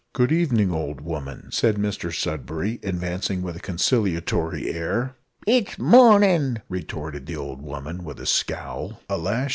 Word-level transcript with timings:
"Good 0.13 0.31
evening, 0.31 0.71
old 0.71 0.99
woman," 1.01 1.51
said 1.51 1.75
Mr 1.75 2.11
Sudberry, 2.11 2.79
advancing 2.83 3.43
with 3.43 3.55
a 3.55 3.59
conciliatory 3.59 4.73
air. 4.73 5.15
"It's 5.45 5.77
mornin'," 5.77 6.63
retorted 6.69 7.27
the 7.27 7.35
old 7.35 7.61
woman 7.61 8.03
with 8.03 8.19
a 8.19 8.25
scowl. 8.25 8.99
"Alas! 9.07 9.49